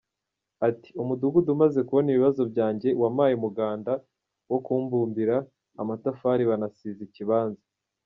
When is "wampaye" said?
3.01-3.33